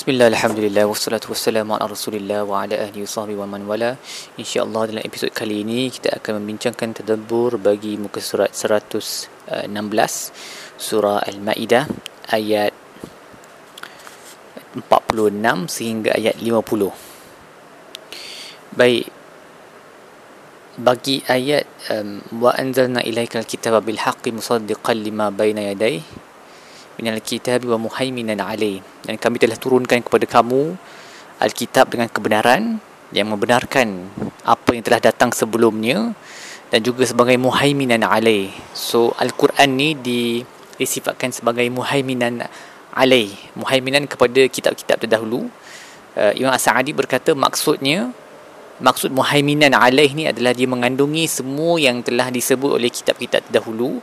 Bismillah, 0.00 0.32
Alhamdulillah, 0.32 0.88
wassalatu 0.88 1.36
wassalamu 1.36 1.76
ala 1.76 1.92
rasulillah 1.92 2.48
wa 2.48 2.64
ala 2.64 2.72
ahli 2.72 3.04
wa 3.04 3.44
wa 3.44 3.44
man 3.44 3.68
wala 3.68 4.00
InsyaAllah 4.40 4.88
dalam 4.88 5.04
episod 5.04 5.28
kali 5.28 5.60
ini 5.60 5.92
kita 5.92 6.16
akan 6.16 6.40
membincangkan 6.40 7.04
tadabbur 7.04 7.60
bagi 7.60 8.00
muka 8.00 8.16
surat 8.16 8.48
116 8.48 9.28
Surah 10.80 11.20
Al-Ma'idah 11.20 11.84
ayat 12.32 12.72
46 14.88 15.68
sehingga 15.68 16.16
ayat 16.16 16.40
50 16.40 18.80
Baik 18.80 19.04
bagi 20.80 21.20
ayat 21.28 21.68
um, 21.92 22.24
wa 22.40 22.56
anzalna 22.56 23.04
ilaikal 23.04 23.44
kitaba 23.44 23.84
bil 23.84 24.00
haqqi 24.00 24.32
musaddiqan 24.32 24.96
lima 24.96 25.28
bayna 25.28 25.60
yadayhi 25.60 26.29
minal 27.00 27.16
kitabi 27.24 27.64
wa 27.64 27.80
muhaiminan 27.80 28.36
alaih. 28.44 28.84
Dan 29.08 29.16
kami 29.16 29.40
telah 29.40 29.56
turunkan 29.56 30.04
kepada 30.04 30.28
kamu 30.28 30.76
Alkitab 31.40 31.88
dengan 31.88 32.12
kebenaran 32.12 32.76
yang 33.16 33.32
membenarkan 33.32 34.12
apa 34.44 34.76
yang 34.76 34.84
telah 34.84 35.00
datang 35.00 35.32
sebelumnya 35.32 36.12
dan 36.70 36.80
juga 36.84 37.02
sebagai 37.08 37.34
muhaiminan 37.40 38.04
alaih. 38.04 38.52
So 38.76 39.16
Al-Quran 39.16 39.74
ni 39.74 39.96
di, 39.96 40.44
disifatkan 40.78 41.34
sebagai 41.34 41.66
muhaiminan 41.72 42.46
alaih. 42.94 43.34
Muhaiminan 43.58 44.06
kepada 44.06 44.46
kitab-kitab 44.46 45.02
terdahulu. 45.02 45.50
Uh, 46.14 46.32
Imam 46.36 46.52
As-Sa'adi 46.52 46.92
berkata 46.92 47.32
maksudnya 47.32 48.12
maksud 48.82 49.14
muhaiminan 49.14 49.74
alaih 49.74 50.10
ni 50.14 50.26
adalah 50.26 50.50
dia 50.50 50.66
mengandungi 50.66 51.26
semua 51.26 51.78
yang 51.78 52.02
telah 52.02 52.30
disebut 52.30 52.78
oleh 52.78 52.92
kitab-kitab 52.92 53.48
terdahulu. 53.50 53.98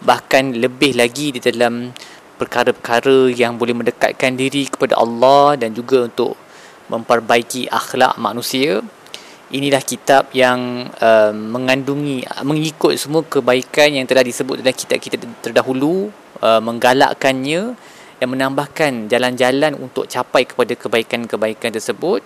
Bahkan 0.00 0.56
lebih 0.56 0.96
lagi 0.96 1.30
di 1.36 1.40
dalam 1.44 1.92
perkara-perkara 2.40 3.28
yang 3.28 3.60
boleh 3.60 3.76
mendekatkan 3.76 4.32
diri 4.32 4.64
kepada 4.64 4.96
Allah 4.96 5.60
dan 5.60 5.76
juga 5.76 6.08
untuk 6.08 6.40
memperbaiki 6.88 7.68
akhlak 7.68 8.16
manusia. 8.16 8.80
Inilah 9.52 9.82
kitab 9.84 10.32
yang 10.32 10.88
uh, 11.02 11.34
mengandungi 11.34 12.24
mengikut 12.46 12.96
semua 12.96 13.20
kebaikan 13.26 13.92
yang 13.92 14.06
telah 14.08 14.24
disebut 14.24 14.62
dalam 14.62 14.72
kitab 14.72 14.96
kita 15.02 15.20
terdahulu 15.42 16.08
uh, 16.40 16.62
menggalakkannya 16.62 17.74
dan 18.22 18.28
menambahkan 18.30 19.10
jalan-jalan 19.10 19.74
untuk 19.74 20.06
capai 20.06 20.46
kepada 20.46 20.72
kebaikan-kebaikan 20.78 21.74
tersebut. 21.74 22.22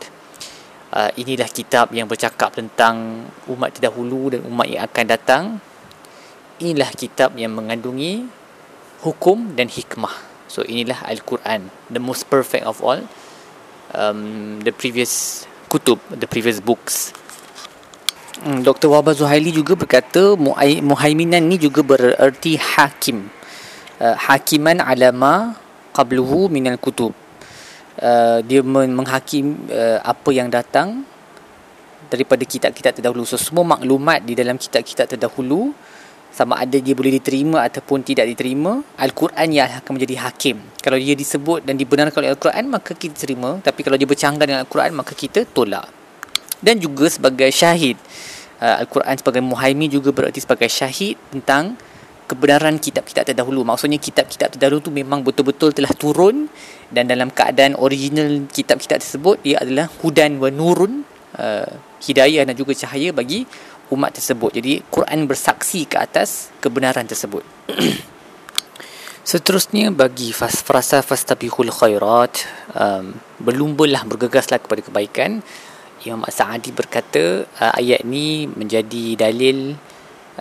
Uh, 0.95 1.11
inilah 1.19 1.49
kitab 1.51 1.91
yang 1.91 2.07
bercakap 2.07 2.55
tentang 2.55 3.27
umat 3.51 3.75
terdahulu 3.75 4.31
dan 4.31 4.45
umat 4.47 4.69
yang 4.69 4.85
akan 4.85 5.05
datang. 5.09 5.43
Inilah 6.61 6.93
kitab 6.95 7.35
yang 7.41 7.57
mengandungi 7.57 8.44
hukum 9.05 9.53
dan 9.53 9.69
hikmah. 9.69 10.13
So 10.49 10.65
inilah 10.65 11.05
Al-Quran, 11.05 11.69
the 11.93 12.01
most 12.01 12.33
perfect 12.33 12.65
of 12.65 12.81
all 12.81 13.05
um, 13.95 14.61
the 14.65 14.73
previous 14.73 15.45
kutub, 15.69 16.01
the 16.11 16.27
previous 16.27 16.59
books. 16.59 17.13
Hmm, 18.43 18.67
Dr. 18.67 18.91
Wahbah 18.91 19.15
Zuhaili 19.15 19.55
juga 19.55 19.79
berkata 19.79 20.35
muhaiminan 20.83 21.41
ni 21.45 21.57
juga 21.57 21.87
bererti 21.87 22.59
hakim. 22.59 23.31
Uh, 24.03 24.17
hakiman 24.19 24.83
alama 24.83 25.55
qabluhu 25.95 26.51
minal 26.51 26.77
kutub. 26.77 27.15
Uh, 27.95 28.43
dia 28.43 28.59
menghakim 28.67 29.71
uh, 29.71 30.03
apa 30.03 30.31
yang 30.35 30.51
datang 30.51 31.07
daripada 32.11 32.43
kitab-kitab 32.43 32.99
terdahulu. 32.99 33.23
So 33.23 33.39
semua 33.39 33.63
maklumat 33.63 34.27
di 34.27 34.35
dalam 34.35 34.59
kitab-kitab 34.59 35.15
terdahulu 35.15 35.71
sama 36.35 36.59
ada 36.59 36.75
dia 36.83 36.99
boleh 36.99 37.15
diterima 37.23 37.63
ataupun 37.63 38.03
tidak 38.03 38.27
diterima 38.27 38.83
Al-Quran 38.99 39.55
yang 39.55 39.71
akan 39.71 39.93
menjadi 39.95 40.27
hakim. 40.27 40.59
Kalau 40.83 40.99
dia 40.99 41.15
disebut 41.15 41.63
dan 41.63 41.79
dibenarkan 41.79 42.27
oleh 42.27 42.35
Al-Quran 42.35 42.75
maka 42.75 42.99
kita 42.99 43.15
terima. 43.15 43.63
Tapi 43.63 43.87
kalau 43.87 43.95
dia 43.95 44.11
bercanggah 44.11 44.43
dengan 44.43 44.67
Al-Quran 44.67 44.99
maka 44.99 45.15
kita 45.15 45.47
tolak. 45.47 45.87
Dan 46.59 46.83
juga 46.83 47.07
sebagai 47.07 47.55
syahid 47.55 47.95
uh, 48.59 48.83
Al-Quran 48.83 49.15
sebagai 49.15 49.43
muhaimi 49.47 49.87
juga 49.87 50.11
berarti 50.11 50.43
sebagai 50.43 50.67
syahid 50.67 51.15
tentang 51.31 51.79
kebenaran 52.27 52.81
kitab-kitab 52.83 53.31
terdahulu. 53.31 53.63
Maksudnya 53.63 54.03
kitab-kitab 54.03 54.59
terdahulu 54.59 54.81
tu 54.81 54.91
memang 54.91 55.21
betul-betul 55.23 55.71
telah 55.71 55.93
turun 55.95 56.51
dan 56.91 57.07
dalam 57.07 57.31
keadaan 57.31 57.79
original 57.79 58.49
kitab-kitab 58.51 58.99
tersebut 58.99 59.39
ia 59.45 59.61
adalah 59.61 59.87
hudan 60.03 60.41
wa 60.41 60.49
nurun 60.49 61.05
uh, 61.37 61.69
hidayah 62.01 62.49
dan 62.49 62.57
juga 62.57 62.73
cahaya 62.73 63.13
bagi 63.13 63.45
umat 63.93 64.17
tersebut. 64.17 64.55
Jadi 64.57 64.81
Quran 64.89 65.29
bersaksi 65.29 65.85
ke 65.85 66.01
atas 66.01 66.55
kebenaran 66.63 67.05
tersebut. 67.05 67.45
Seterusnya 69.25 69.89
bagi 69.89 70.37
frasa 70.37 71.01
fastabihul 71.01 71.73
khairat 71.73 72.45
um, 72.77 73.17
berlumbalah 73.41 74.05
bergegaslah 74.05 74.61
kepada 74.61 74.85
kebaikan. 74.85 75.41
Imam 76.05 76.21
Sa'adi 76.29 76.69
berkata 76.69 77.49
uh, 77.49 77.73
ayat 77.81 78.05
ini 78.05 78.45
menjadi 78.45 79.17
dalil 79.17 79.73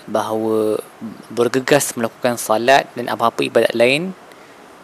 bahawa 0.10 0.82
bergegas 1.32 1.96
melakukan 1.96 2.36
salat 2.36 2.90
dan 2.98 3.08
apa-apa 3.08 3.46
ibadat 3.46 3.72
lain 3.72 4.12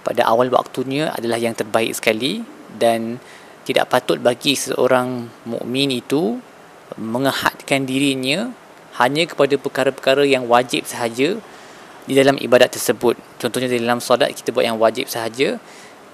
pada 0.05 0.23
awal 0.31 0.47
waktunya 0.53 1.11
adalah 1.11 1.35
yang 1.35 1.57
terbaik 1.57 1.91
sekali 1.91 2.39
dan 2.79 3.19
tidak 3.67 3.91
patut 3.91 4.17
bagi 4.23 4.55
seorang 4.55 5.27
mukmin 5.45 5.91
itu 5.91 6.39
mengahadkan 6.97 7.85
dirinya 7.85 8.49
hanya 8.97 9.23
kepada 9.29 9.55
perkara-perkara 9.59 10.25
yang 10.25 10.49
wajib 10.49 10.87
sahaja 10.89 11.37
di 12.09 12.13
dalam 12.17 12.35
ibadat 12.41 12.73
tersebut. 12.73 13.13
Contohnya 13.37 13.69
di 13.69 13.77
dalam 13.77 14.01
solat 14.01 14.33
kita 14.33 14.49
buat 14.49 14.65
yang 14.65 14.81
wajib 14.81 15.05
sahaja. 15.05 15.61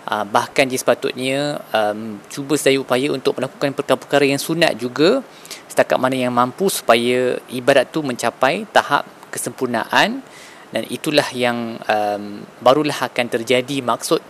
Uh, 0.05 0.21
bahkan 0.21 0.69
dia 0.69 0.77
sepatutnya 0.77 1.57
um, 1.73 2.21
cuba 2.29 2.53
sedaya 2.61 2.77
upaya 2.77 3.09
untuk 3.09 3.41
melakukan 3.41 3.73
perkara-perkara 3.73 4.29
yang 4.29 4.37
sunat 4.37 4.77
juga 4.77 5.25
setakat 5.65 5.97
mana 5.97 6.13
yang 6.13 6.29
mampu 6.29 6.69
supaya 6.69 7.41
ibadat 7.49 7.89
tu 7.89 8.05
mencapai 8.05 8.69
tahap 8.69 9.01
kesempurnaan 9.33 10.21
dan 10.69 10.83
itulah 10.93 11.25
yang 11.33 11.81
um, 11.89 12.45
barulah 12.61 13.09
akan 13.09 13.25
terjadi 13.33 13.81
maksud 13.81 14.21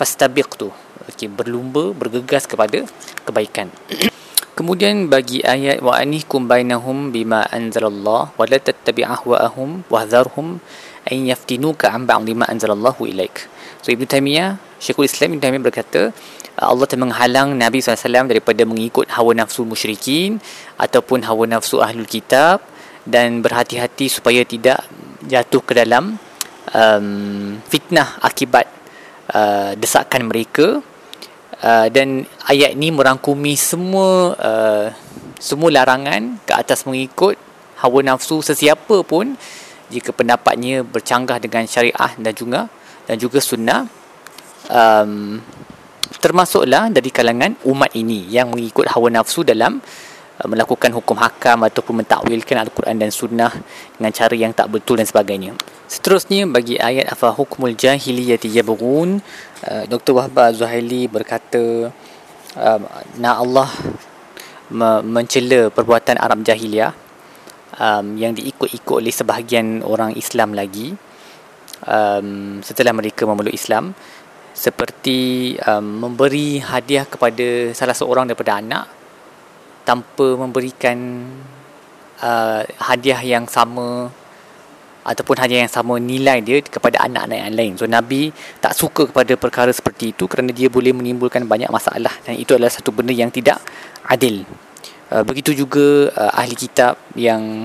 fastabiq 0.00 0.48
tu 0.56 0.72
okay, 1.04 1.28
berlumba 1.28 1.92
bergegas 1.92 2.48
kepada 2.48 2.88
kebaikan 3.28 3.68
Kemudian 4.58 5.06
bagi 5.06 5.38
ayat 5.38 5.78
wa 5.86 5.94
anihkum 5.94 6.50
bainahum 6.50 7.14
bima 7.14 7.46
anzalallah 7.46 8.34
wa 8.34 8.44
la 8.50 8.58
tattabi' 8.58 9.06
ahwa'ahum 9.06 9.86
wa 9.86 10.02
hadharhum 10.02 10.58
an 11.06 11.16
yaftinuka 11.30 11.94
an 11.94 12.10
ba'd 12.10 12.26
lima 12.26 12.42
anzalallahu 12.42 13.06
ilaik. 13.06 13.46
So 13.86 13.94
Ibn 13.94 14.02
Taymiyah, 14.02 14.58
Syekhul 14.82 15.06
Islam 15.06 15.38
Ibn 15.38 15.46
Taymiyah 15.46 15.62
berkata 15.62 16.10
Allah 16.58 16.90
telah 16.90 17.06
menghalang 17.06 17.54
Nabi 17.54 17.78
SAW 17.78 18.26
daripada 18.26 18.66
mengikut 18.66 19.06
hawa 19.14 19.30
nafsu 19.30 19.62
musyrikin 19.62 20.42
ataupun 20.74 21.22
hawa 21.22 21.46
nafsu 21.46 21.78
ahlul 21.78 22.10
kitab 22.10 22.58
dan 23.06 23.38
berhati-hati 23.46 24.10
supaya 24.10 24.42
tidak 24.42 24.82
jatuh 25.22 25.62
ke 25.62 25.70
dalam 25.78 26.18
um, 26.74 27.08
fitnah 27.62 28.18
akibat 28.26 28.66
uh, 29.30 29.78
desakan 29.78 30.26
mereka 30.26 30.82
Uh, 31.58 31.90
dan 31.90 32.22
ayat 32.46 32.78
ini 32.78 32.94
merangkumi 32.94 33.58
semua 33.58 34.30
uh, 34.38 34.86
semua 35.42 35.74
larangan 35.74 36.38
ke 36.46 36.54
atas 36.54 36.86
mengikut 36.86 37.34
hawa 37.82 37.98
nafsu 38.06 38.38
sesiapa 38.38 39.02
pun 39.02 39.34
jika 39.90 40.14
pendapatnya 40.14 40.86
bercanggah 40.86 41.42
dengan 41.42 41.66
syariah 41.66 42.14
dan 42.14 42.32
juga 42.34 42.60
dan 43.10 43.16
juga 43.18 43.42
sunnah. 43.42 43.90
Um, 44.68 45.42
termasuklah 46.18 46.90
dari 46.94 47.10
kalangan 47.10 47.56
umat 47.66 47.94
ini 47.94 48.26
yang 48.28 48.52
mengikut 48.52 48.90
hawa 48.90 49.08
nafsu 49.10 49.42
dalam 49.42 49.82
melakukan 50.46 50.94
hukum 50.94 51.18
hakam 51.18 51.66
ataupun 51.66 52.04
mentakwilkan 52.04 52.62
al-Quran 52.62 52.94
dan 52.94 53.10
sunnah 53.10 53.50
dengan 53.98 54.12
cara 54.14 54.34
yang 54.38 54.54
tak 54.54 54.70
betul 54.70 54.94
dan 54.94 55.08
sebagainya. 55.08 55.58
Seterusnya 55.90 56.46
bagi 56.46 56.78
ayat 56.78 57.10
afa 57.10 57.34
hukmul 57.34 57.74
jahiliyati 57.74 58.46
yabghun 58.46 59.18
uh, 59.66 59.84
Dr. 59.90 60.14
Wahbah 60.14 60.54
Zuhaili 60.54 61.10
berkata 61.10 61.90
uh, 62.54 62.80
nak 63.18 63.36
Allah 63.42 63.68
me- 64.70 65.02
mencela 65.02 65.74
perbuatan 65.74 66.20
Arab 66.22 66.46
jahiliyah 66.46 66.94
um, 67.82 68.14
yang 68.14 68.36
diikut-ikut 68.36 69.02
oleh 69.02 69.10
sebahagian 69.10 69.82
orang 69.82 70.14
Islam 70.14 70.54
lagi 70.54 70.94
um, 71.82 72.60
setelah 72.62 72.94
mereka 72.94 73.26
memeluk 73.26 73.56
Islam 73.56 73.90
seperti 74.54 75.54
um, 75.62 76.06
memberi 76.06 76.58
hadiah 76.58 77.06
kepada 77.06 77.72
salah 77.74 77.94
seorang 77.94 78.26
daripada 78.26 78.58
anak 78.58 78.97
tanpa 79.88 80.36
memberikan 80.36 81.24
uh, 82.20 82.60
hadiah 82.76 83.24
yang 83.24 83.48
sama 83.48 84.12
ataupun 85.08 85.40
hanya 85.40 85.64
yang 85.64 85.72
sama 85.72 85.96
nilai 85.96 86.44
dia 86.44 86.60
kepada 86.60 87.00
anak-anak 87.08 87.38
yang 87.40 87.54
lain. 87.56 87.72
So 87.80 87.88
Nabi 87.88 88.28
tak 88.60 88.76
suka 88.76 89.08
kepada 89.08 89.32
perkara 89.40 89.72
seperti 89.72 90.12
itu 90.12 90.28
kerana 90.28 90.52
dia 90.52 90.68
boleh 90.68 90.92
menimbulkan 90.92 91.48
banyak 91.48 91.72
masalah 91.72 92.12
dan 92.28 92.36
itu 92.36 92.52
adalah 92.52 92.68
satu 92.68 92.92
benda 92.92 93.16
yang 93.16 93.32
tidak 93.32 93.56
adil. 94.04 94.44
Uh, 95.08 95.24
begitu 95.24 95.56
juga 95.56 96.12
uh, 96.12 96.32
ahli 96.36 96.52
kitab 96.52 97.00
yang 97.16 97.64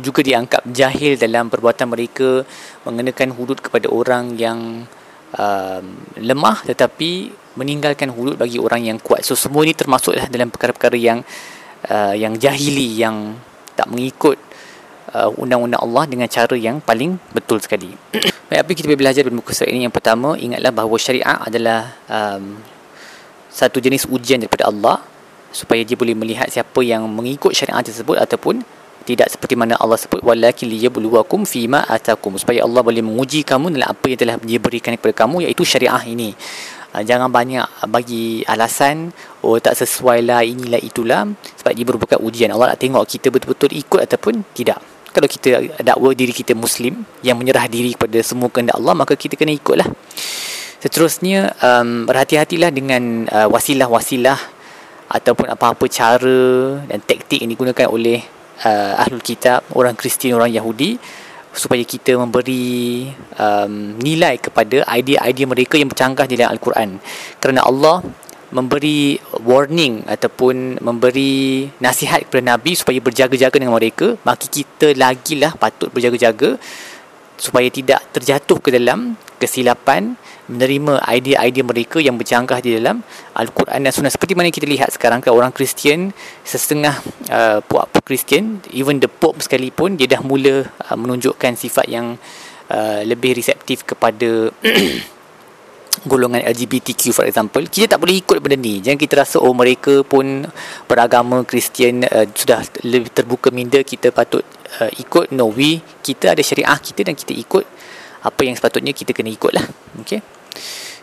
juga 0.00 0.24
dianggap 0.24 0.64
jahil 0.72 1.20
dalam 1.20 1.52
perbuatan 1.52 1.92
mereka 1.92 2.48
mengenakan 2.88 3.36
hudud 3.36 3.60
kepada 3.60 3.92
orang 3.92 4.40
yang 4.40 4.88
um, 5.36 5.84
lemah 6.20 6.64
tetapi 6.64 7.32
meninggalkan 7.56 8.12
hudud 8.12 8.36
bagi 8.36 8.60
orang 8.60 8.84
yang 8.84 8.98
kuat. 9.00 9.24
So 9.24 9.32
semua 9.32 9.64
ini 9.64 9.72
termasuklah 9.72 10.28
dalam 10.28 10.52
perkara-perkara 10.52 10.96
yang 10.96 11.24
uh, 11.88 12.14
yang 12.16 12.36
jahili 12.36 13.00
yang 13.00 13.36
tak 13.72 13.88
mengikut 13.88 14.36
uh, 15.16 15.32
undang-undang 15.40 15.80
Allah 15.80 16.04
dengan 16.08 16.28
cara 16.28 16.56
yang 16.56 16.80
paling 16.84 17.16
betul 17.32 17.60
sekali. 17.60 17.92
Baik, 18.48 18.60
apa 18.62 18.70
kita 18.76 18.86
boleh 18.88 19.00
belajar 19.00 19.22
dari 19.24 19.34
muka 19.34 19.52
surat 19.56 19.72
ini? 19.72 19.88
Yang 19.88 19.96
pertama, 19.96 20.36
ingatlah 20.36 20.72
bahawa 20.72 20.96
syariat 21.00 21.38
adalah 21.42 21.96
um, 22.06 22.60
satu 23.48 23.80
jenis 23.80 24.04
ujian 24.12 24.38
daripada 24.38 24.68
Allah 24.68 25.00
supaya 25.50 25.80
dia 25.80 25.96
boleh 25.96 26.12
melihat 26.12 26.52
siapa 26.52 26.84
yang 26.84 27.08
mengikut 27.08 27.56
syariat 27.56 27.80
tersebut 27.80 28.20
ataupun 28.20 28.60
tidak 29.06 29.30
seperti 29.30 29.54
mana 29.54 29.78
Allah 29.78 29.94
sebut 29.94 30.18
walakin 30.26 30.66
liyabluwakum 30.66 31.46
fima 31.46 31.86
atakum. 31.86 32.34
Supaya 32.34 32.66
Allah 32.66 32.82
boleh 32.82 33.00
menguji 33.06 33.46
kamu 33.46 33.78
dalam 33.78 33.94
apa 33.94 34.04
yang 34.10 34.18
telah 34.18 34.34
dia 34.42 34.58
berikan 34.58 34.92
kepada 34.98 35.24
kamu 35.24 35.46
iaitu 35.46 35.62
syariah 35.62 36.02
ini. 36.10 36.34
Uh, 36.90 37.06
jangan 37.06 37.30
banyak 37.30 37.62
bagi 37.86 38.42
alasan 38.50 39.14
oh 39.46 39.62
tak 39.62 39.78
sesuai 39.78 40.26
lah 40.26 40.42
inilah 40.42 40.82
itulah 40.82 41.22
sebab 41.62 41.70
dia 41.70 41.84
merupakan 41.86 42.18
ujian. 42.18 42.50
Allah 42.50 42.74
nak 42.74 42.82
tengok 42.82 43.06
kita 43.06 43.30
betul-betul 43.30 43.70
ikut 43.78 44.00
ataupun 44.10 44.42
tidak. 44.50 44.82
Kalau 45.14 45.30
kita 45.30 45.80
dakwa 45.80 46.12
diri 46.12 46.34
kita 46.34 46.52
muslim 46.52 47.06
yang 47.24 47.40
menyerah 47.40 47.64
diri 47.72 47.96
kepada 47.96 48.20
semua 48.20 48.52
kehendak 48.52 48.76
Allah 48.76 48.92
maka 48.92 49.16
kita 49.16 49.38
kena 49.38 49.54
ikutlah. 49.54 49.88
Seterusnya 50.82 51.56
um, 51.64 52.04
berhati-hatilah 52.04 52.68
dengan 52.68 53.24
uh, 53.32 53.48
wasilah-wasilah 53.48 54.36
ataupun 55.06 55.46
apa-apa 55.48 55.86
cara 55.88 56.82
dan 56.84 56.98
taktik 57.00 57.40
yang 57.40 57.54
digunakan 57.54 57.86
oleh 57.88 58.35
uh, 58.64 59.02
ahlul 59.02 59.24
kitab, 59.24 59.66
orang 59.76 59.98
Kristian, 59.98 60.38
orang 60.38 60.52
Yahudi 60.54 60.96
supaya 61.56 61.80
kita 61.88 62.20
memberi 62.20 63.08
um, 63.40 63.96
nilai 63.96 64.36
kepada 64.36 64.84
idea-idea 64.92 65.46
mereka 65.48 65.80
yang 65.80 65.88
bercanggah 65.88 66.28
di 66.28 66.36
dalam 66.36 66.52
Al-Quran. 66.52 67.00
Kerana 67.40 67.64
Allah 67.64 68.04
memberi 68.52 69.18
warning 69.42 70.06
ataupun 70.06 70.78
memberi 70.78 71.66
nasihat 71.82 72.28
kepada 72.28 72.54
Nabi 72.54 72.78
supaya 72.78 73.00
berjaga-jaga 73.02 73.56
dengan 73.58 73.74
mereka, 73.74 74.14
maka 74.22 74.46
kita 74.46 74.94
lagilah 74.94 75.56
patut 75.58 75.90
berjaga-jaga 75.90 76.60
supaya 77.36 77.68
tidak 77.68 78.00
terjatuh 78.12 78.58
ke 78.60 78.72
dalam 78.72 79.14
kesilapan 79.36 80.16
menerima 80.46 81.02
idea-idea 81.10 81.64
mereka 81.66 81.98
yang 81.98 82.16
bercanggah 82.16 82.62
di 82.62 82.78
dalam 82.78 83.02
Al-Quran 83.34 83.82
dan 83.82 83.92
Sunnah. 83.92 84.12
Seperti 84.12 84.32
mana 84.38 84.48
kita 84.48 84.64
lihat 84.64 84.94
sekarang 84.94 85.20
kan 85.20 85.34
orang 85.34 85.50
Kristian 85.52 86.14
setengah 86.46 86.96
uh, 87.28 87.58
puak-puak 87.66 88.04
Kristian 88.06 88.62
even 88.70 89.02
the 89.02 89.10
Pope 89.10 89.42
sekalipun 89.42 89.98
dia 89.98 90.06
dah 90.06 90.22
mula 90.22 90.64
uh, 90.64 90.96
menunjukkan 90.96 91.58
sifat 91.58 91.86
yang 91.90 92.14
uh, 92.70 93.00
lebih 93.02 93.34
reseptif 93.36 93.82
kepada 93.82 94.50
golongan 96.04 96.44
LGBTQ 96.44 97.16
for 97.16 97.24
example 97.24 97.64
kita 97.64 97.96
tak 97.96 98.04
boleh 98.04 98.20
ikut 98.20 98.36
benda 98.44 98.60
ni. 98.60 98.84
Jangan 98.84 99.00
kita 99.00 99.14
rasa 99.24 99.36
oh 99.40 99.56
mereka 99.56 100.04
pun 100.04 100.44
beragama 100.84 101.46
Kristian 101.48 102.04
uh, 102.04 102.28
sudah 102.28 102.60
lebih 102.84 103.08
terbuka 103.08 103.48
minda 103.48 103.80
kita 103.80 104.12
patut 104.12 104.44
uh, 104.84 104.92
ikut. 105.00 105.32
No 105.32 105.48
we 105.48 105.80
kita 106.04 106.36
ada 106.36 106.42
syariah 106.44 106.76
kita 106.76 107.08
dan 107.08 107.16
kita 107.16 107.32
ikut 107.32 107.64
apa 108.26 108.40
yang 108.42 108.58
sepatutnya 108.58 108.90
kita 108.90 109.14
kena 109.14 109.30
ikut 109.30 109.54
lah 109.54 109.62
okay. 110.02 110.18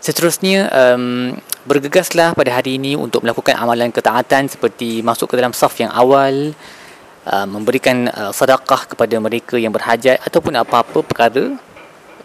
seterusnya 0.03 0.67
um, 0.75 1.31
bergegaslah 1.63 2.35
pada 2.35 2.51
hari 2.59 2.75
ini 2.75 2.99
untuk 2.99 3.23
melakukan 3.23 3.55
amalan 3.55 3.87
ketaatan 3.95 4.51
seperti 4.51 4.99
masuk 4.99 5.31
ke 5.31 5.39
dalam 5.39 5.55
saf 5.55 5.79
yang 5.79 5.91
awal 5.95 6.51
uh, 7.23 7.47
memberikan 7.47 8.11
uh, 8.11 8.35
sedekah 8.35 8.91
kepada 8.91 9.15
mereka 9.23 9.55
yang 9.55 9.71
berhajat 9.71 10.19
ataupun 10.27 10.59
apa-apa 10.59 10.99
perkara 11.07 11.55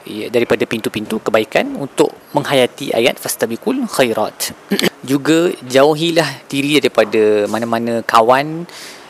daripada 0.06 0.64
pintu-pintu 0.64 1.20
kebaikan 1.20 1.76
untuk 1.76 2.14
menghayati 2.32 2.94
ayat 2.94 3.18
fastabiqul 3.20 3.84
khairat. 3.90 4.54
Juga 5.10 5.52
jauhilah 5.64 6.48
diri 6.48 6.78
daripada 6.78 7.48
mana-mana 7.50 8.00
kawan 8.02 8.64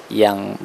yang 0.08 0.56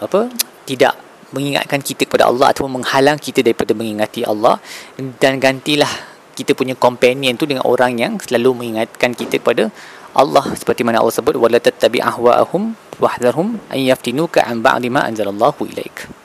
apa 0.00 0.28
tidak 0.68 0.94
mengingatkan 1.32 1.80
kita 1.80 2.04
kepada 2.04 2.28
Allah 2.28 2.52
atau 2.52 2.68
menghalang 2.68 3.16
kita 3.16 3.40
daripada 3.40 3.72
mengingati 3.72 4.22
Allah. 4.22 4.60
Dan 4.96 5.40
gantilah 5.40 5.90
kita 6.36 6.52
punya 6.56 6.76
companion 6.76 7.36
tu 7.36 7.44
dengan 7.48 7.64
orang 7.68 7.96
yang 7.98 8.12
selalu 8.20 8.64
mengingatkan 8.64 9.16
kita 9.16 9.40
kepada 9.40 9.72
Allah. 10.12 10.44
Seperti 10.52 10.84
mana 10.84 11.00
Allah 11.00 11.16
sebut 11.16 11.36
wala 11.40 11.56
tattabi 11.56 12.04
ahwa'ahum 12.04 12.76
wahdharhum 13.00 13.56
an 13.72 13.78
yaftinuka 13.80 14.44
an 14.44 14.60
ba'di 14.60 14.92
ma 14.92 15.08
anzalallahu 15.08 15.68
ilaik. 15.72 16.21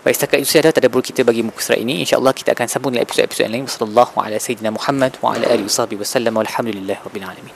Baik 0.00 0.16
setakat 0.16 0.40
itu 0.40 0.48
sahaja 0.56 0.72
tadabbur 0.72 1.04
kita 1.04 1.20
bagi 1.28 1.44
muka 1.44 1.60
surat 1.60 1.76
ini. 1.76 2.00
Insyaallah 2.00 2.32
kita 2.32 2.56
akan 2.56 2.66
sambung 2.72 2.96
dengan 2.96 3.04
episod-episod 3.04 3.52
lain. 3.52 3.68
Sallallahu 3.68 4.16
alaihi 4.16 4.40
wasallam 4.40 4.72
Muhammad 4.80 5.12
wa 5.20 5.36
ala 5.36 5.44
alihi 5.52 5.68
wasallam 5.68 6.40
walhamdulillahirabbil 6.40 7.26
alamin. 7.28 7.52